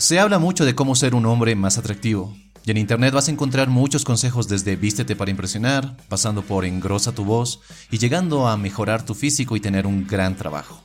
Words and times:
Se 0.00 0.18
habla 0.18 0.38
mucho 0.38 0.64
de 0.64 0.74
cómo 0.74 0.94
ser 0.94 1.14
un 1.14 1.26
hombre 1.26 1.54
más 1.54 1.76
atractivo. 1.76 2.34
Y 2.64 2.70
en 2.70 2.78
internet 2.78 3.12
vas 3.12 3.28
a 3.28 3.32
encontrar 3.32 3.68
muchos 3.68 4.02
consejos 4.02 4.48
desde 4.48 4.74
vístete 4.74 5.14
para 5.14 5.30
impresionar, 5.30 5.94
pasando 6.08 6.40
por 6.40 6.64
engrosa 6.64 7.12
tu 7.12 7.26
voz 7.26 7.60
y 7.90 7.98
llegando 7.98 8.48
a 8.48 8.56
mejorar 8.56 9.04
tu 9.04 9.14
físico 9.14 9.56
y 9.56 9.60
tener 9.60 9.86
un 9.86 10.06
gran 10.06 10.36
trabajo. 10.36 10.82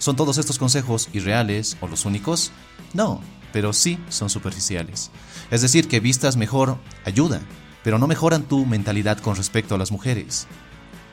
¿Son 0.00 0.16
todos 0.16 0.36
estos 0.38 0.58
consejos 0.58 1.08
irreales 1.12 1.76
o 1.80 1.86
los 1.86 2.06
únicos? 2.06 2.50
No, 2.92 3.20
pero 3.52 3.72
sí 3.72 4.00
son 4.08 4.30
superficiales. 4.30 5.12
Es 5.52 5.62
decir, 5.62 5.86
que 5.86 6.00
vistas 6.00 6.36
mejor 6.36 6.76
ayuda, 7.04 7.42
pero 7.84 8.00
no 8.00 8.08
mejoran 8.08 8.42
tu 8.42 8.66
mentalidad 8.66 9.18
con 9.18 9.36
respecto 9.36 9.76
a 9.76 9.78
las 9.78 9.92
mujeres. 9.92 10.48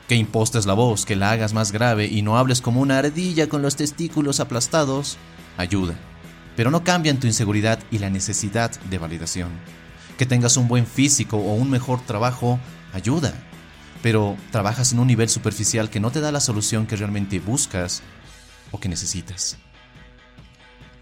Que 0.08 0.16
impostes 0.16 0.66
la 0.66 0.74
voz, 0.74 1.06
que 1.06 1.14
la 1.14 1.30
hagas 1.30 1.52
más 1.52 1.70
grave 1.70 2.06
y 2.06 2.22
no 2.22 2.36
hables 2.36 2.60
como 2.60 2.80
una 2.80 2.98
ardilla 2.98 3.48
con 3.48 3.62
los 3.62 3.76
testículos 3.76 4.40
aplastados, 4.40 5.18
ayuda, 5.56 5.94
pero 6.56 6.70
no 6.70 6.84
cambian 6.84 7.18
tu 7.18 7.26
inseguridad 7.26 7.78
y 7.90 7.98
la 7.98 8.10
necesidad 8.10 8.70
de 8.82 8.98
validación. 8.98 9.50
Que 10.18 10.26
tengas 10.26 10.56
un 10.56 10.68
buen 10.68 10.86
físico 10.86 11.36
o 11.36 11.54
un 11.54 11.70
mejor 11.70 12.00
trabajo 12.00 12.60
ayuda, 12.92 13.34
pero 14.02 14.36
trabajas 14.50 14.92
en 14.92 14.98
un 14.98 15.06
nivel 15.06 15.28
superficial 15.28 15.90
que 15.90 16.00
no 16.00 16.10
te 16.10 16.20
da 16.20 16.30
la 16.30 16.40
solución 16.40 16.86
que 16.86 16.96
realmente 16.96 17.40
buscas 17.40 18.02
o 18.70 18.78
que 18.78 18.88
necesitas. 18.88 19.58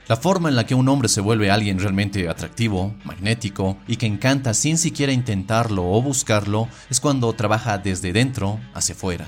La 0.09 0.17
forma 0.17 0.49
en 0.49 0.57
la 0.57 0.67
que 0.67 0.75
un 0.75 0.89
hombre 0.89 1.09
se 1.09 1.21
vuelve 1.21 1.51
alguien 1.51 1.79
realmente 1.79 2.29
atractivo, 2.29 2.95
magnético 3.05 3.79
y 3.87 3.97
que 3.97 4.07
encanta 4.07 4.53
sin 4.53 4.77
siquiera 4.77 5.13
intentarlo 5.13 5.91
o 5.91 6.03
buscarlo 6.03 6.69
es 6.91 7.01
cuando 7.01 7.33
trabaja 7.33 7.79
desde 7.79 8.13
dentro 8.13 8.59
hacia 8.75 8.95
afuera. 8.95 9.27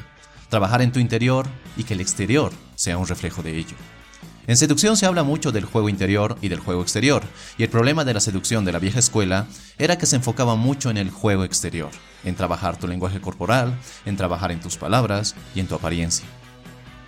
Trabajar 0.49 0.83
en 0.83 0.93
tu 0.93 0.99
interior 0.99 1.47
y 1.77 1.85
que 1.85 1.95
el 1.95 2.01
exterior 2.01 2.53
sea 2.75 2.99
un 2.99 3.07
reflejo 3.07 3.43
de 3.43 3.57
ello. 3.57 3.77
En 4.47 4.59
seducción 4.59 4.97
se 4.99 5.07
habla 5.07 5.23
mucho 5.23 5.53
del 5.53 5.65
juego 5.65 5.89
interior 5.89 6.37
y 6.43 6.49
del 6.49 6.61
juego 6.61 6.83
exterior, 6.83 7.23
y 7.57 7.63
el 7.63 7.71
problema 7.71 8.05
de 8.05 8.13
la 8.13 8.21
seducción 8.21 8.67
de 8.67 8.73
la 8.73 8.79
vieja 8.79 8.99
escuela 8.99 9.47
era 9.79 9.97
que 9.97 10.05
se 10.05 10.17
enfocaba 10.17 10.55
mucho 10.55 10.91
en 10.91 10.99
el 10.99 11.11
juego 11.11 11.45
exterior, 11.45 11.89
en 12.25 12.35
trabajar 12.35 12.77
tu 12.77 12.87
lenguaje 12.87 13.23
corporal, 13.23 13.79
en 14.05 14.19
trabajar 14.19 14.53
en 14.53 14.61
tus 14.61 14.77
palabras 14.77 15.35
y 15.55 15.61
en 15.61 15.67
tu 15.67 15.75
apariencia. 15.75 16.27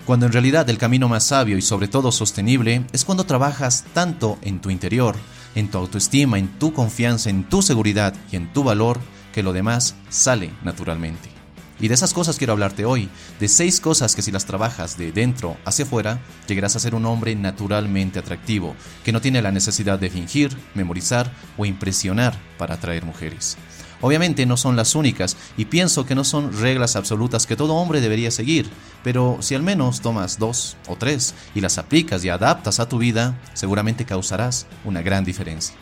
Cuando 0.06 0.24
en 0.24 0.32
realidad 0.32 0.70
el 0.70 0.78
camino 0.78 1.08
más 1.08 1.24
sabio 1.24 1.58
y 1.58 1.62
sobre 1.62 1.88
todo 1.88 2.10
sostenible 2.10 2.86
es 2.92 3.04
cuando 3.04 3.24
trabajas 3.24 3.84
tanto 3.92 4.38
en 4.40 4.60
tu 4.60 4.70
interior, 4.70 5.14
en 5.54 5.70
tu 5.70 5.76
autoestima, 5.76 6.38
en 6.38 6.58
tu 6.58 6.72
confianza, 6.72 7.28
en 7.28 7.44
tu 7.48 7.60
seguridad 7.60 8.14
y 8.32 8.36
en 8.36 8.50
tu 8.52 8.64
valor, 8.64 8.98
que 9.34 9.42
lo 9.42 9.52
demás 9.52 9.94
sale 10.08 10.52
naturalmente. 10.62 11.35
Y 11.78 11.88
de 11.88 11.94
esas 11.94 12.14
cosas 12.14 12.38
quiero 12.38 12.54
hablarte 12.54 12.84
hoy, 12.84 13.08
de 13.38 13.48
seis 13.48 13.80
cosas 13.80 14.16
que 14.16 14.22
si 14.22 14.32
las 14.32 14.46
trabajas 14.46 14.96
de 14.96 15.12
dentro 15.12 15.56
hacia 15.64 15.84
afuera, 15.84 16.20
llegarás 16.48 16.74
a 16.76 16.80
ser 16.80 16.94
un 16.94 17.04
hombre 17.04 17.34
naturalmente 17.34 18.18
atractivo, 18.18 18.74
que 19.04 19.12
no 19.12 19.20
tiene 19.20 19.42
la 19.42 19.52
necesidad 19.52 19.98
de 19.98 20.10
fingir, 20.10 20.56
memorizar 20.74 21.30
o 21.58 21.66
impresionar 21.66 22.38
para 22.56 22.74
atraer 22.74 23.04
mujeres. 23.04 23.58
Obviamente 24.00 24.44
no 24.46 24.56
son 24.56 24.76
las 24.76 24.94
únicas 24.94 25.36
y 25.56 25.66
pienso 25.66 26.04
que 26.04 26.14
no 26.14 26.24
son 26.24 26.52
reglas 26.60 26.96
absolutas 26.96 27.46
que 27.46 27.56
todo 27.56 27.74
hombre 27.74 28.00
debería 28.00 28.30
seguir, 28.30 28.68
pero 29.02 29.38
si 29.40 29.54
al 29.54 29.62
menos 29.62 30.00
tomas 30.00 30.38
dos 30.38 30.76
o 30.86 30.96
tres 30.96 31.34
y 31.54 31.60
las 31.60 31.78
aplicas 31.78 32.24
y 32.24 32.28
adaptas 32.28 32.78
a 32.78 32.88
tu 32.88 32.98
vida, 32.98 33.38
seguramente 33.54 34.04
causarás 34.04 34.66
una 34.84 35.02
gran 35.02 35.24
diferencia. 35.24 35.74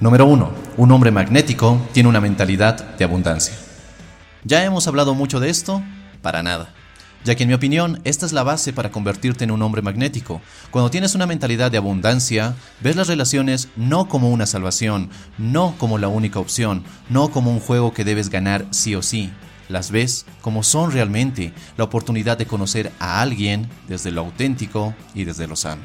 Número 0.00 0.26
1. 0.26 0.52
Un 0.76 0.92
hombre 0.92 1.10
magnético 1.10 1.80
tiene 1.92 2.08
una 2.08 2.20
mentalidad 2.20 2.96
de 2.96 3.04
abundancia. 3.04 3.67
¿Ya 4.44 4.64
hemos 4.64 4.86
hablado 4.86 5.14
mucho 5.14 5.40
de 5.40 5.50
esto? 5.50 5.82
Para 6.22 6.42
nada. 6.42 6.72
Ya 7.24 7.34
que 7.34 7.42
en 7.42 7.48
mi 7.48 7.54
opinión, 7.54 8.00
esta 8.04 8.24
es 8.24 8.32
la 8.32 8.44
base 8.44 8.72
para 8.72 8.92
convertirte 8.92 9.42
en 9.42 9.50
un 9.50 9.62
hombre 9.62 9.82
magnético. 9.82 10.40
Cuando 10.70 10.90
tienes 10.90 11.16
una 11.16 11.26
mentalidad 11.26 11.70
de 11.72 11.78
abundancia, 11.78 12.54
ves 12.80 12.94
las 12.94 13.08
relaciones 13.08 13.68
no 13.76 14.08
como 14.08 14.30
una 14.30 14.46
salvación, 14.46 15.10
no 15.36 15.74
como 15.76 15.98
la 15.98 16.08
única 16.08 16.38
opción, 16.38 16.84
no 17.08 17.30
como 17.30 17.50
un 17.50 17.58
juego 17.58 17.92
que 17.92 18.04
debes 18.04 18.30
ganar 18.30 18.66
sí 18.70 18.94
o 18.94 19.02
sí. 19.02 19.32
Las 19.68 19.90
ves 19.90 20.24
como 20.40 20.62
son 20.62 20.92
realmente, 20.92 21.52
la 21.76 21.84
oportunidad 21.84 22.38
de 22.38 22.46
conocer 22.46 22.92
a 23.00 23.20
alguien 23.20 23.68
desde 23.88 24.12
lo 24.12 24.20
auténtico 24.20 24.94
y 25.14 25.24
desde 25.24 25.48
lo 25.48 25.56
sano. 25.56 25.82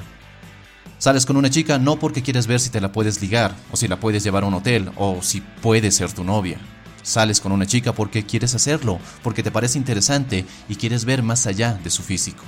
Sales 1.00 1.26
con 1.26 1.36
una 1.36 1.50
chica 1.50 1.80
no 1.80 1.98
porque 1.98 2.22
quieres 2.22 2.48
ver 2.48 2.60
si 2.60 2.70
te 2.70 2.80
la 2.80 2.92
puedes 2.92 3.20
ligar, 3.22 3.54
o 3.72 3.76
si 3.76 3.88
la 3.90 4.00
puedes 4.00 4.24
llevar 4.24 4.44
a 4.44 4.48
un 4.48 4.54
hotel, 4.54 4.92
o 4.96 5.22
si 5.22 5.42
puede 5.42 5.92
ser 5.92 6.14
tu 6.14 6.24
novia. 6.24 6.60
Sales 7.04 7.42
con 7.42 7.52
una 7.52 7.68
chica 7.68 7.94
porque 7.94 8.26
quieres 8.26 8.56
hacerlo, 8.56 9.00
porque 9.22 9.44
te 9.44 9.52
parece 9.52 9.78
interesante 9.78 10.46
y 10.68 10.76
quieres 10.76 11.06
ver 11.06 11.22
más 11.22 11.46
allá 11.46 11.80
de 11.84 11.90
su 11.90 12.02
físico. 12.02 12.44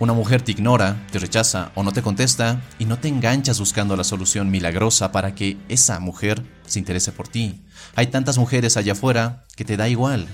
Una 0.00 0.12
mujer 0.12 0.42
te 0.42 0.52
ignora, 0.52 1.04
te 1.10 1.18
rechaza 1.18 1.72
o 1.74 1.82
no 1.82 1.90
te 1.90 2.02
contesta 2.02 2.62
y 2.78 2.84
no 2.84 2.98
te 2.98 3.08
enganchas 3.08 3.58
buscando 3.58 3.96
la 3.96 4.04
solución 4.04 4.48
milagrosa 4.48 5.10
para 5.10 5.34
que 5.34 5.56
esa 5.68 5.98
mujer 5.98 6.44
se 6.66 6.78
interese 6.78 7.10
por 7.10 7.26
ti. 7.26 7.60
Hay 7.96 8.06
tantas 8.06 8.38
mujeres 8.38 8.76
allá 8.76 8.92
afuera 8.92 9.44
que 9.56 9.64
te 9.64 9.76
da 9.76 9.88
igual. 9.88 10.28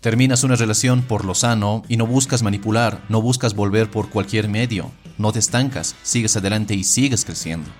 Terminas 0.00 0.42
una 0.42 0.56
relación 0.56 1.02
por 1.02 1.24
lo 1.24 1.36
sano 1.36 1.84
y 1.88 1.96
no 1.96 2.06
buscas 2.06 2.42
manipular, 2.42 3.00
no 3.08 3.22
buscas 3.22 3.54
volver 3.54 3.92
por 3.92 4.10
cualquier 4.10 4.48
medio. 4.48 4.90
No 5.18 5.32
te 5.32 5.38
estancas, 5.38 5.94
sigues 6.02 6.36
adelante 6.36 6.74
y 6.74 6.82
sigues 6.82 7.24
creciendo. 7.24 7.70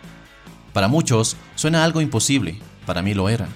Para 0.72 0.86
muchos 0.86 1.36
suena 1.56 1.82
algo 1.82 2.00
imposible, 2.00 2.60
para 2.86 3.02
mí 3.02 3.14
lo 3.14 3.28
era. 3.28 3.48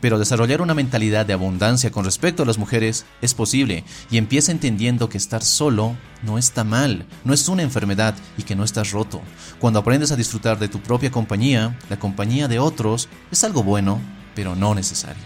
Pero 0.00 0.18
desarrollar 0.18 0.62
una 0.62 0.74
mentalidad 0.74 1.26
de 1.26 1.32
abundancia 1.32 1.90
con 1.90 2.04
respecto 2.04 2.42
a 2.42 2.46
las 2.46 2.58
mujeres 2.58 3.04
es 3.20 3.34
posible 3.34 3.84
y 4.10 4.18
empieza 4.18 4.52
entendiendo 4.52 5.08
que 5.08 5.18
estar 5.18 5.42
solo 5.42 5.96
no 6.22 6.38
está 6.38 6.64
mal, 6.64 7.06
no 7.24 7.34
es 7.34 7.48
una 7.48 7.62
enfermedad 7.62 8.14
y 8.36 8.44
que 8.44 8.56
no 8.56 8.64
estás 8.64 8.92
roto. 8.92 9.20
Cuando 9.58 9.80
aprendes 9.80 10.12
a 10.12 10.16
disfrutar 10.16 10.58
de 10.58 10.68
tu 10.68 10.80
propia 10.80 11.10
compañía, 11.10 11.76
la 11.90 11.98
compañía 11.98 12.48
de 12.48 12.58
otros 12.58 13.08
es 13.30 13.42
algo 13.44 13.62
bueno, 13.62 14.00
pero 14.34 14.54
no 14.54 14.74
necesario. 14.74 15.22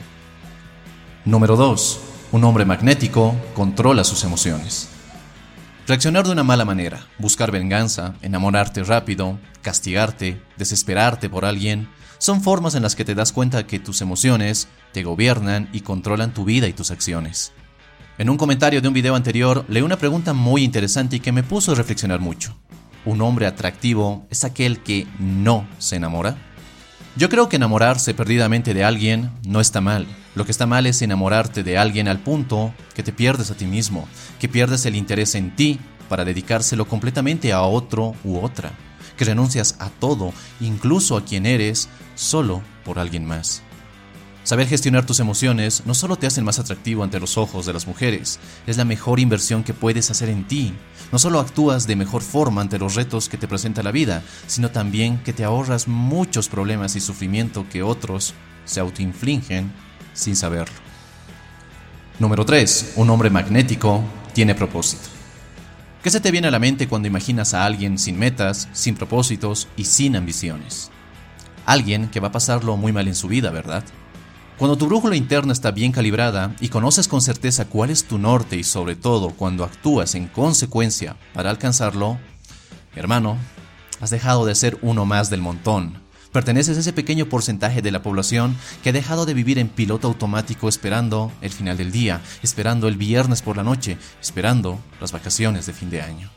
Número 1.25 1.57
2. 1.57 2.01
Un 2.33 2.45
hombre 2.45 2.65
magnético 2.65 3.37
controla 3.55 4.05
sus 4.05 4.25
emociones. 4.25 4.89
Reaccionar 5.87 6.25
de 6.25 6.33
una 6.33 6.45
mala 6.45 6.65
manera, 6.65 7.07
buscar 7.19 7.51
venganza, 7.51 8.15
enamorarte 8.23 8.85
rápido, 8.85 9.39
castigarte, 9.63 10.41
desesperarte 10.57 11.29
por 11.29 11.45
alguien, 11.45 11.89
son 12.23 12.41
formas 12.41 12.77
en 12.77 12.85
las 12.85 12.95
que 12.95 13.05
te 13.05 13.17
das 13.17 13.33
cuenta 13.33 13.67
que 13.67 13.81
tus 13.81 14.01
emociones 14.01 14.69
te 14.93 15.03
gobiernan 15.03 15.69
y 15.73 15.81
controlan 15.81 16.33
tu 16.33 16.45
vida 16.45 16.69
y 16.69 16.73
tus 16.73 16.93
acciones. 16.93 17.53
En 18.17 18.31
un 18.31 18.37
comentario 18.37 18.81
de 18.81 18.87
un 18.87 18.95
video 18.95 19.17
anterior 19.17 19.65
leí 19.67 19.83
una 19.83 19.99
pregunta 19.99 20.33
muy 20.33 20.63
interesante 20.63 21.17
y 21.17 21.19
que 21.19 21.33
me 21.33 21.43
puso 21.43 21.73
a 21.73 21.75
reflexionar 21.75 22.21
mucho. 22.21 22.57
¿Un 23.05 23.23
hombre 23.23 23.47
atractivo 23.47 24.25
es 24.31 24.45
aquel 24.45 24.85
que 24.85 25.09
no 25.19 25.67
se 25.79 25.97
enamora? 25.97 26.37
Yo 27.17 27.29
creo 27.29 27.49
que 27.49 27.57
enamorarse 27.57 28.15
perdidamente 28.15 28.73
de 28.73 28.85
alguien 28.85 29.33
no 29.45 29.61
está 29.61 29.81
mal. 29.81 30.07
Lo 30.37 30.45
que 30.45 30.53
está 30.53 30.65
mal 30.65 30.87
es 30.87 31.03
enamorarte 31.03 31.65
de 31.65 31.77
alguien 31.77 32.07
al 32.07 32.21
punto 32.21 32.73
que 32.95 33.03
te 33.03 33.13
pierdes 33.13 33.51
a 33.51 33.57
ti 33.57 33.65
mismo, 33.65 34.07
que 34.39 34.49
pierdes 34.49 34.87
el 34.87 34.95
interés 34.95 35.35
en 35.35 35.57
ti 35.57 35.81
para 36.09 36.25
dedicárselo 36.25 36.87
completamente 36.87 37.53
a 37.53 37.63
otro 37.63 38.15
u 38.23 38.39
otra 38.39 38.71
que 39.23 39.31
renuncias 39.31 39.77
a 39.79 39.89
todo, 39.89 40.33
incluso 40.61 41.17
a 41.17 41.25
quien 41.25 41.47
eres, 41.47 41.89
solo 42.17 42.61
por 42.85 42.99
alguien 42.99 43.25
más. 43.25 43.63
Saber 44.43 44.67
gestionar 44.67 45.07
tus 45.07 45.21
emociones 45.21 45.85
no 45.87 45.95
solo 45.95 46.17
te 46.17 46.27
hace 46.27 46.43
más 46.43 46.59
atractivo 46.59 47.05
ante 47.05 47.21
los 47.21 47.39
ojos 47.39 47.65
de 47.65 47.73
las 47.73 47.87
mujeres, 47.87 48.41
es 48.67 48.77
la 48.77 48.85
mejor 48.85 49.21
inversión 49.21 49.63
que 49.63 49.75
puedes 49.75 50.11
hacer 50.11 50.29
en 50.29 50.49
ti. 50.49 50.75
No 51.13 51.21
solo 51.21 51.39
actúas 51.39 51.87
de 51.87 51.95
mejor 51.95 52.23
forma 52.23 52.63
ante 52.63 52.81
los 52.81 52.97
retos 52.97 53.29
que 53.29 53.39
te 53.39 53.47
presenta 53.47 53.85
la 53.85 53.93
vida, 53.93 54.25
sino 54.49 54.73
también 54.73 55.19
que 55.19 55.33
te 55.33 55.45
ahorras 55.45 55.87
muchos 55.87 56.49
problemas 56.49 56.97
y 56.97 57.01
sufrimiento 57.01 57.65
que 57.71 57.85
otros 57.85 58.35
se 58.65 58.81
autoinfligen 58.81 59.73
sin 60.15 60.35
saberlo. 60.35 60.75
Número 62.19 62.45
3. 62.45 62.95
Un 62.97 63.11
hombre 63.11 63.31
magnético 63.31 64.03
tiene 64.35 64.57
propósito. 64.57 65.12
¿Qué 66.03 66.11
se 66.11 66.19
te 66.19 66.33
viene 66.33 66.49
a 66.49 66.51
la 66.51 66.59
mente 66.59 66.89
cuando 66.89 67.07
imaginas 67.07 67.55
a 67.55 67.65
alguien 67.65 67.97
sin 67.97 68.19
metas, 68.19 68.69
sin 68.73 68.97
propósitos 68.97 69.69
y 69.77 69.85
sin 69.85 70.17
ambiciones? 70.17 70.91
Alguien 71.65 72.09
que 72.09 72.19
va 72.19 72.29
a 72.29 72.33
pasarlo 72.33 72.77
muy 72.77 72.93
mal 72.93 73.07
en 73.07 73.15
su 73.15 73.29
vida, 73.29 73.53
¿verdad? 73.53 73.85
Cuando 74.59 74.77
tu 74.77 74.87
brújula 74.87 75.15
interna 75.15 75.53
está 75.53 75.71
bien 75.71 75.93
calibrada 75.93 76.57
y 76.59 76.71
conoces 76.71 77.07
con 77.07 77.21
certeza 77.21 77.67
cuál 77.67 77.91
es 77.91 78.03
tu 78.03 78.19
norte 78.19 78.57
y 78.57 78.65
sobre 78.65 78.97
todo 78.97 79.31
cuando 79.31 79.63
actúas 79.63 80.17
en 80.17 80.27
consecuencia 80.27 81.15
para 81.35 81.51
alcanzarlo, 81.51 82.19
hermano, 82.97 83.39
has 84.01 84.11
dejado 84.11 84.45
de 84.45 84.57
ser 84.57 84.79
uno 84.83 85.07
más 85.07 85.31
del 85.31 85.41
montón. 85.41 86.02
Perteneces 86.33 86.79
a 86.79 86.81
ese 86.81 86.95
pequeño 86.95 87.27
porcentaje 87.27 87.83
de 87.83 87.91
la 87.91 88.03
población 88.03 88.57
que 88.83 88.89
ha 88.89 88.93
dejado 88.93 89.27
de 89.27 89.35
vivir 89.35 89.59
en 89.59 89.69
piloto 89.69 90.09
automático 90.09 90.67
esperando 90.67 91.31
el 91.43 91.51
final 91.51 91.77
del 91.77 91.93
día, 91.93 92.23
esperando 92.43 92.89
el 92.89 92.97
viernes 92.97 93.43
por 93.43 93.59
la 93.59 93.63
noche, 93.63 93.99
esperando 94.19 94.81
las 94.99 95.13
vacaciones 95.13 95.67
de 95.67 95.75
fin 95.75 95.91
de 95.91 96.01
año. 96.01 96.31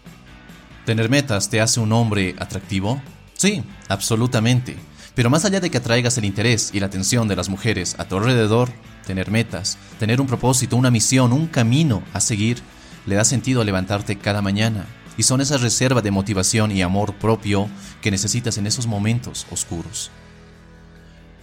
¿Tener 0.86 1.10
metas 1.10 1.50
te 1.50 1.62
hace 1.62 1.80
un 1.80 1.94
hombre 1.94 2.36
atractivo? 2.38 3.02
Sí, 3.36 3.64
absolutamente. 3.88 4.76
Pero 5.16 5.30
más 5.30 5.46
allá 5.46 5.62
de 5.62 5.70
que 5.70 5.78
atraigas 5.78 6.18
el 6.18 6.26
interés 6.26 6.72
y 6.74 6.82
la 6.82 6.88
atención 6.88 7.30
de 7.30 7.38
las 7.38 7.48
mujeres 7.48 7.96
a 7.98 8.04
tu 8.04 8.18
alrededor, 8.18 8.74
tener 9.08 9.32
metas, 9.32 9.78
tener 9.98 10.20
un 10.20 10.28
propósito, 10.28 10.76
una 10.76 10.92
misión, 10.92 11.32
un 11.32 11.48
camino 11.48 12.04
a 12.12 12.20
seguir, 12.20 12.58
le 13.06 13.16
da 13.16 13.24
sentido 13.24 13.62
a 13.62 13.66
levantarte 13.66 14.18
cada 14.18 14.42
mañana. 14.42 14.88
Y 15.18 15.24
son 15.24 15.42
esas 15.42 15.62
reservas 15.62 16.04
de 16.04 16.12
motivación 16.12 16.72
y 16.72 16.82
amor 16.82 17.14
propio 17.16 17.70
que 18.02 18.12
necesitas 18.12 18.58
en 18.58 18.68
esos 18.68 18.88
momentos 18.88 19.48
oscuros. 19.52 20.12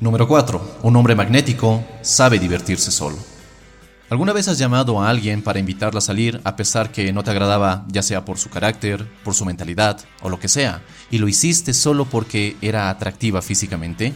Número 0.00 0.26
4. 0.26 0.78
Un 0.82 0.96
hombre 0.96 1.14
magnético 1.14 1.84
sabe 2.02 2.38
divertirse 2.38 2.90
solo. 2.90 3.16
¿Alguna 4.10 4.34
vez 4.34 4.46
has 4.48 4.58
llamado 4.58 5.00
a 5.00 5.08
alguien 5.08 5.40
para 5.40 5.58
invitarla 5.58 5.98
a 5.98 6.02
salir 6.02 6.40
a 6.44 6.54
pesar 6.54 6.92
que 6.92 7.14
no 7.14 7.24
te 7.24 7.30
agradaba, 7.30 7.86
ya 7.88 8.02
sea 8.02 8.26
por 8.26 8.36
su 8.36 8.50
carácter, 8.50 9.08
por 9.24 9.32
su 9.32 9.46
mentalidad 9.46 10.00
o 10.20 10.28
lo 10.28 10.38
que 10.38 10.48
sea, 10.48 10.82
y 11.10 11.16
lo 11.16 11.28
hiciste 11.28 11.72
solo 11.72 12.04
porque 12.04 12.56
era 12.60 12.90
atractiva 12.90 13.40
físicamente? 13.40 14.12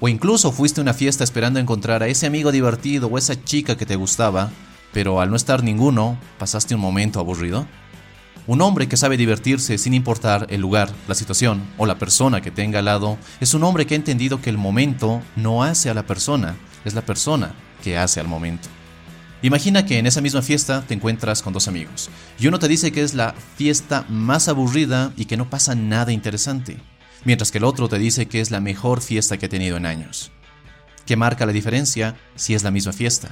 ¿O 0.00 0.08
incluso 0.08 0.50
fuiste 0.50 0.80
a 0.80 0.82
una 0.82 0.92
fiesta 0.92 1.22
esperando 1.22 1.60
encontrar 1.60 2.02
a 2.02 2.08
ese 2.08 2.26
amigo 2.26 2.50
divertido 2.50 3.06
o 3.06 3.16
esa 3.16 3.44
chica 3.44 3.76
que 3.76 3.86
te 3.86 3.94
gustaba, 3.94 4.50
pero 4.92 5.20
al 5.20 5.30
no 5.30 5.36
estar 5.36 5.62
ninguno, 5.62 6.18
pasaste 6.38 6.74
un 6.74 6.80
momento 6.80 7.20
aburrido? 7.20 7.66
Un 8.48 8.62
hombre 8.62 8.88
que 8.88 8.96
sabe 8.96 9.18
divertirse 9.18 9.76
sin 9.76 9.92
importar 9.92 10.46
el 10.48 10.62
lugar, 10.62 10.88
la 11.06 11.14
situación 11.14 11.62
o 11.76 11.84
la 11.84 11.98
persona 11.98 12.40
que 12.40 12.50
tenga 12.50 12.78
al 12.78 12.86
lado 12.86 13.18
es 13.42 13.52
un 13.52 13.62
hombre 13.62 13.86
que 13.86 13.92
ha 13.92 13.98
entendido 13.98 14.40
que 14.40 14.48
el 14.48 14.56
momento 14.56 15.20
no 15.36 15.62
hace 15.62 15.90
a 15.90 15.94
la 15.94 16.06
persona, 16.06 16.56
es 16.86 16.94
la 16.94 17.02
persona 17.02 17.54
que 17.84 17.98
hace 17.98 18.20
al 18.20 18.26
momento. 18.26 18.70
Imagina 19.42 19.84
que 19.84 19.98
en 19.98 20.06
esa 20.06 20.22
misma 20.22 20.40
fiesta 20.40 20.82
te 20.88 20.94
encuentras 20.94 21.42
con 21.42 21.52
dos 21.52 21.68
amigos 21.68 22.08
y 22.38 22.46
uno 22.46 22.58
te 22.58 22.68
dice 22.68 22.90
que 22.90 23.02
es 23.02 23.12
la 23.12 23.34
fiesta 23.58 24.06
más 24.08 24.48
aburrida 24.48 25.12
y 25.18 25.26
que 25.26 25.36
no 25.36 25.50
pasa 25.50 25.74
nada 25.74 26.10
interesante, 26.10 26.78
mientras 27.26 27.52
que 27.52 27.58
el 27.58 27.64
otro 27.64 27.90
te 27.90 27.98
dice 27.98 28.28
que 28.28 28.40
es 28.40 28.50
la 28.50 28.60
mejor 28.60 29.02
fiesta 29.02 29.36
que 29.36 29.44
ha 29.44 29.50
tenido 29.50 29.76
en 29.76 29.84
años. 29.84 30.32
¿Qué 31.04 31.16
marca 31.16 31.44
la 31.44 31.52
diferencia 31.52 32.16
si 32.34 32.54
es 32.54 32.62
la 32.62 32.70
misma 32.70 32.94
fiesta? 32.94 33.28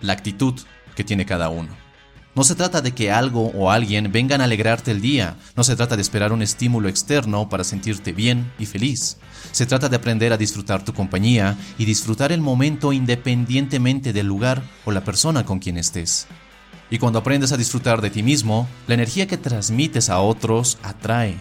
La 0.00 0.14
actitud 0.14 0.60
que 0.96 1.04
tiene 1.04 1.26
cada 1.26 1.48
uno. 1.48 1.81
No 2.34 2.44
se 2.44 2.54
trata 2.54 2.80
de 2.80 2.92
que 2.92 3.10
algo 3.10 3.48
o 3.48 3.70
alguien 3.70 4.10
vengan 4.10 4.40
a 4.40 4.44
alegrarte 4.44 4.90
el 4.90 5.02
día, 5.02 5.36
no 5.54 5.64
se 5.64 5.76
trata 5.76 5.96
de 5.96 6.02
esperar 6.02 6.32
un 6.32 6.40
estímulo 6.40 6.88
externo 6.88 7.50
para 7.50 7.62
sentirte 7.62 8.12
bien 8.12 8.50
y 8.58 8.64
feliz. 8.64 9.18
Se 9.50 9.66
trata 9.66 9.90
de 9.90 9.96
aprender 9.96 10.32
a 10.32 10.38
disfrutar 10.38 10.82
tu 10.82 10.94
compañía 10.94 11.58
y 11.76 11.84
disfrutar 11.84 12.32
el 12.32 12.40
momento 12.40 12.94
independientemente 12.94 14.14
del 14.14 14.28
lugar 14.28 14.62
o 14.86 14.92
la 14.92 15.04
persona 15.04 15.44
con 15.44 15.58
quien 15.58 15.76
estés. 15.76 16.26
Y 16.88 16.96
cuando 16.96 17.18
aprendes 17.18 17.52
a 17.52 17.58
disfrutar 17.58 18.00
de 18.00 18.08
ti 18.08 18.22
mismo, 18.22 18.66
la 18.86 18.94
energía 18.94 19.26
que 19.26 19.36
transmites 19.36 20.08
a 20.08 20.20
otros 20.20 20.78
atrae. 20.82 21.36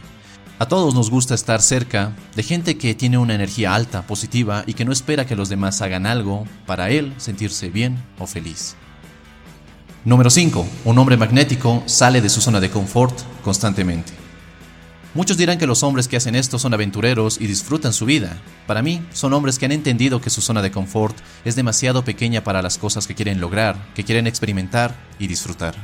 A 0.60 0.68
todos 0.68 0.94
nos 0.94 1.10
gusta 1.10 1.36
estar 1.36 1.62
cerca 1.62 2.14
de 2.36 2.44
gente 2.44 2.78
que 2.78 2.96
tiene 2.96 3.18
una 3.18 3.34
energía 3.34 3.74
alta, 3.74 4.06
positiva 4.06 4.66
y 4.68 4.74
que 4.74 4.84
no 4.84 4.92
espera 4.92 5.26
que 5.26 5.38
los 5.38 5.48
demás 5.48 5.82
hagan 5.82 6.06
algo 6.06 6.46
para 6.66 6.90
él 6.90 7.14
sentirse 7.18 7.70
bien 7.70 8.04
o 8.20 8.28
feliz. 8.28 8.76
Número 10.04 10.32
5. 10.32 10.68
Un 10.86 10.98
hombre 10.98 11.16
magnético 11.16 11.84
sale 11.86 12.22
de 12.22 12.30
su 12.30 12.42
zona 12.42 12.60
de 12.60 12.72
confort 12.72 13.16
constantemente. 13.44 14.14
Muchos 15.14 15.38
dirán 15.38 15.60
que 15.60 15.68
los 15.68 15.84
hombres 15.84 16.08
que 16.08 16.18
hacen 16.18 16.34
esto 16.34 16.58
son 16.58 16.74
aventureros 16.74 17.40
y 17.40 17.46
disfrutan 17.46 17.94
su 17.94 18.08
vida. 18.08 18.42
Para 18.66 18.82
mí, 18.82 19.06
son 19.14 19.32
hombres 19.34 19.60
que 19.60 19.66
han 19.66 19.72
entendido 19.72 20.20
que 20.20 20.32
su 20.32 20.42
zona 20.42 20.64
de 20.64 20.72
confort 20.72 21.16
es 21.46 21.56
demasiado 21.56 22.04
pequeña 22.04 22.44
para 22.44 22.64
las 22.64 22.80
cosas 22.80 23.06
que 23.06 23.14
quieren 23.14 23.40
lograr, 23.40 23.76
que 23.94 24.04
quieren 24.04 24.26
experimentar 24.26 24.96
y 25.20 25.28
disfrutar. 25.28 25.76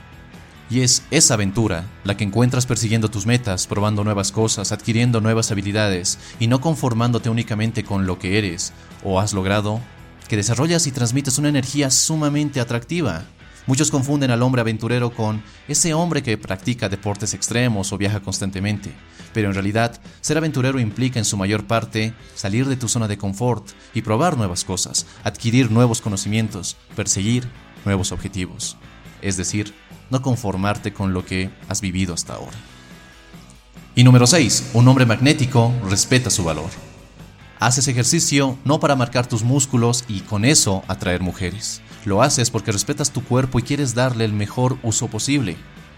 Y 0.71 0.81
es 0.81 1.03
esa 1.11 1.35
aventura 1.35 1.85
la 2.03 2.17
que 2.17 2.23
encuentras 2.23 2.65
persiguiendo 2.65 3.09
tus 3.09 3.27
metas, 3.27 3.67
probando 3.67 4.03
nuevas 4.03 4.31
cosas, 4.31 4.71
adquiriendo 4.71 5.21
nuevas 5.21 5.51
habilidades 5.51 6.17
y 6.39 6.47
no 6.47 6.59
conformándote 6.59 7.29
únicamente 7.29 7.83
con 7.83 8.07
lo 8.07 8.17
que 8.17 8.39
eres 8.39 8.73
o 9.03 9.19
has 9.19 9.33
logrado, 9.33 9.79
que 10.27 10.37
desarrollas 10.37 10.87
y 10.87 10.91
transmites 10.91 11.37
una 11.37 11.49
energía 11.49 11.91
sumamente 11.91 12.59
atractiva. 12.59 13.25
Muchos 13.67 13.91
confunden 13.91 14.31
al 14.31 14.41
hombre 14.43 14.61
aventurero 14.61 15.11
con 15.11 15.43
ese 15.67 15.93
hombre 15.93 16.23
que 16.23 16.37
practica 16.37 16.87
deportes 16.87 17.33
extremos 17.33 17.91
o 17.91 17.97
viaja 17.97 18.21
constantemente, 18.21 18.93
pero 19.33 19.49
en 19.49 19.53
realidad 19.53 19.99
ser 20.21 20.37
aventurero 20.37 20.79
implica 20.79 21.19
en 21.19 21.25
su 21.25 21.35
mayor 21.35 21.67
parte 21.67 22.13
salir 22.33 22.65
de 22.65 22.77
tu 22.77 22.87
zona 22.87 23.09
de 23.09 23.17
confort 23.17 23.67
y 23.93 24.03
probar 24.03 24.37
nuevas 24.37 24.63
cosas, 24.63 25.05
adquirir 25.25 25.69
nuevos 25.69 25.99
conocimientos, 25.99 26.77
perseguir 26.95 27.45
nuevos 27.83 28.13
objetivos. 28.13 28.77
Es 29.21 29.35
decir, 29.35 29.73
no 30.09 30.21
conformarte 30.21 30.93
con 30.93 31.13
lo 31.13 31.25
que 31.25 31.49
has 31.67 31.81
vivido 31.81 32.13
hasta 32.13 32.35
ahora. 32.35 32.55
Y 33.95 34.05
número 34.05 34.27
6. 34.27 34.71
Un 34.75 34.87
hombre 34.87 35.05
magnético 35.05 35.73
respeta 35.89 36.29
su 36.29 36.45
valor. 36.45 36.69
Haces 37.59 37.89
ejercicio 37.89 38.57
no 38.63 38.79
para 38.79 38.95
marcar 38.95 39.27
tus 39.27 39.43
músculos 39.43 40.05
y 40.07 40.21
con 40.21 40.45
eso 40.45 40.83
atraer 40.87 41.21
mujeres. 41.21 41.81
Lo 42.07 42.23
haces 42.23 42.51
porque 42.51 42.71
respetas 42.71 43.11
tu 43.11 43.21
cuerpo 43.21 43.59
y 43.59 43.63
quieres 43.63 43.93
darle 43.93 44.23
el 44.23 44.31
mejor 44.31 44.77
uso 44.81 45.09
posible. 45.09 45.57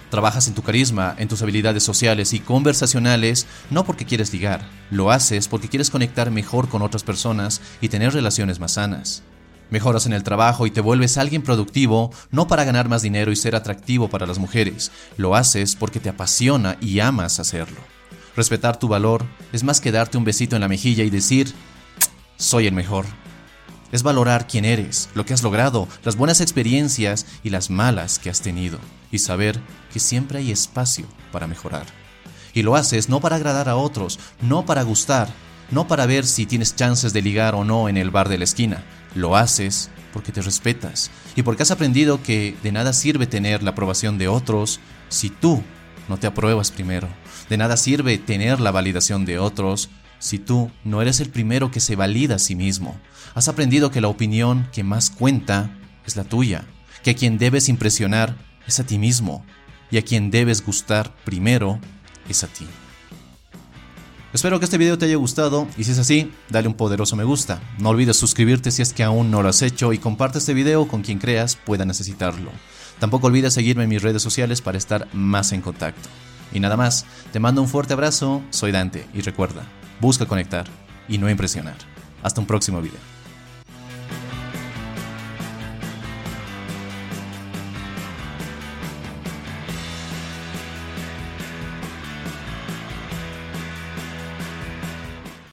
Trabajas 0.10 0.48
en 0.48 0.56
tu 0.56 0.64
carisma, 0.64 1.14
en 1.20 1.28
tus 1.28 1.44
habilidades 1.44 1.84
sociales 1.84 2.34
y 2.34 2.40
conversacionales, 2.40 3.46
no 3.70 3.84
porque 3.84 4.06
quieres 4.06 4.34
ligar. 4.34 4.68
Lo 4.90 5.12
haces 5.12 5.48
porque 5.48 5.68
quieres 5.70 5.92
conectar 5.92 6.32
mejor 6.32 6.68
con 6.68 6.82
otras 6.82 7.04
personas 7.04 7.62
y 7.80 7.90
tener 7.90 8.12
relaciones 8.12 8.60
más 8.60 8.72
sanas. 8.72 9.22
Mejoras 9.70 10.08
en 10.08 10.14
el 10.14 10.24
trabajo 10.24 10.66
y 10.66 10.72
te 10.72 10.82
vuelves 10.82 11.20
alguien 11.20 11.44
productivo, 11.44 12.10
no 12.32 12.48
para 12.48 12.64
ganar 12.64 12.90
más 12.90 13.04
dinero 13.04 13.32
y 13.32 13.36
ser 13.36 13.56
atractivo 13.56 14.10
para 14.10 14.26
las 14.26 14.40
mujeres. 14.40 14.92
Lo 15.16 15.36
haces 15.36 15.76
porque 15.76 16.00
te 16.00 16.10
apasiona 16.10 16.76
y 16.82 17.02
amas 17.02 17.40
hacerlo. 17.40 17.82
Respetar 18.36 18.80
tu 18.80 18.88
valor 18.88 19.28
es 19.54 19.64
más 19.64 19.80
que 19.80 19.92
darte 19.92 20.18
un 20.18 20.24
besito 20.24 20.56
en 20.56 20.62
la 20.62 20.70
mejilla 20.70 21.04
y 21.04 21.12
decir, 21.12 21.54
soy 22.36 22.66
el 22.66 22.74
mejor. 22.74 23.06
Es 23.92 24.04
valorar 24.04 24.48
quién 24.48 24.66
eres, 24.66 25.10
lo 25.16 25.26
que 25.26 25.34
has 25.34 25.44
logrado, 25.44 25.88
las 26.04 26.16
buenas 26.16 26.42
experiencias 26.42 27.26
y 27.44 27.50
las 27.50 27.70
malas 27.70 28.20
que 28.20 28.30
has 28.30 28.42
tenido, 28.42 28.80
y 29.12 29.20
saber 29.20 29.60
que 29.92 30.00
siempre 30.00 30.40
hay 30.40 30.52
espacio 30.52 31.06
para 31.32 31.48
mejorar. 31.48 31.86
Y 32.54 32.62
lo 32.62 32.76
haces 32.76 33.10
no 33.10 33.20
para 33.20 33.38
agradar 33.38 33.68
a 33.70 33.76
otros, 33.76 34.20
no 34.42 34.66
para 34.66 34.84
gustar, 34.84 35.30
no 35.72 35.88
para 35.88 36.06
ver 36.06 36.26
si 36.26 36.46
tienes 36.46 36.76
chances 36.76 37.14
de 37.14 37.22
ligar 37.22 37.56
o 37.56 37.64
no 37.64 37.90
en 37.90 37.98
el 37.98 38.12
bar 38.12 38.30
de 38.30 38.38
la 38.38 38.44
esquina. 38.44 38.84
Lo 39.16 39.36
haces 39.36 39.90
porque 40.14 40.32
te 40.32 40.42
respetas 40.42 41.12
y 41.36 41.44
porque 41.44 41.64
has 41.64 41.72
aprendido 41.72 42.22
que 42.24 42.56
de 42.64 42.72
nada 42.72 42.94
sirve 42.94 43.28
tener 43.28 43.64
la 43.64 43.72
aprobación 43.72 44.18
de 44.18 44.28
otros 44.28 44.80
si 45.10 45.30
tú 45.30 45.64
no 46.08 46.18
te 46.18 46.28
apruebas 46.28 46.72
primero. 46.72 47.08
De 47.50 47.58
nada 47.58 47.78
sirve 47.78 48.18
tener 48.18 48.60
la 48.60 48.72
validación 48.72 49.26
de 49.26 49.40
otros 49.40 49.90
si 50.20 50.38
tú 50.38 50.70
no 50.84 51.02
eres 51.02 51.20
el 51.20 51.30
primero 51.30 51.72
que 51.72 51.80
se 51.80 51.96
valida 51.96 52.36
a 52.36 52.40
sí 52.40 52.56
mismo. 52.56 52.96
Has 53.34 53.48
aprendido 53.48 53.92
que 53.92 54.02
la 54.02 54.08
opinión 54.08 54.68
que 54.72 54.84
más 54.84 55.10
cuenta 55.10 55.72
es 56.06 56.16
la 56.16 56.24
tuya, 56.24 56.66
que 57.04 57.12
a 57.12 57.16
quien 57.16 57.38
debes 57.38 57.70
impresionar 57.70 58.36
es 58.68 58.80
a 58.80 58.86
ti 58.86 58.98
mismo 58.98 59.46
y 59.92 59.98
a 59.98 60.04
quien 60.04 60.32
debes 60.32 60.66
gustar 60.66 61.16
primero 61.24 61.80
es 62.28 62.44
a 62.44 62.48
ti. 62.48 62.66
Espero 64.32 64.60
que 64.60 64.66
este 64.66 64.78
video 64.78 64.98
te 64.98 65.06
haya 65.06 65.16
gustado 65.16 65.68
y 65.76 65.86
si 65.86 65.92
es 65.92 65.98
así, 65.98 66.32
dale 66.50 66.68
un 66.68 66.76
poderoso 66.76 67.16
me 67.16 67.24
gusta. 67.24 67.60
No 67.80 67.90
olvides 67.90 68.18
suscribirte 68.18 68.70
si 68.70 68.84
es 68.84 68.94
que 68.94 69.04
aún 69.04 69.32
no 69.32 69.42
lo 69.42 69.50
has 69.50 69.64
hecho 69.64 69.92
y 69.92 69.98
comparte 69.98 70.38
este 70.38 70.54
video 70.54 70.88
con 70.88 71.02
quien 71.02 71.18
creas 71.18 71.56
pueda 71.56 71.84
necesitarlo. 71.84 72.52
Tampoco 73.00 73.28
olvides 73.28 73.56
seguirme 73.56 73.84
en 73.84 73.90
mis 73.90 74.04
redes 74.04 74.22
sociales 74.22 74.62
para 74.62 74.78
estar 74.78 75.08
más 75.14 75.52
en 75.52 75.62
contacto. 75.62 76.10
Y 76.52 76.60
nada 76.60 76.78
más, 76.78 77.06
te 77.32 77.40
mando 77.40 77.62
un 77.62 77.68
fuerte 77.68 77.94
abrazo, 77.94 78.44
soy 78.52 78.72
Dante 78.72 79.08
y 79.16 79.22
recuerda, 79.22 79.64
busca 80.00 80.26
conectar 80.26 80.68
y 81.08 81.18
no 81.18 81.30
impresionar. 81.30 81.76
Hasta 82.24 82.42
un 82.42 82.48
próximo 82.48 82.82
video. 82.82 83.19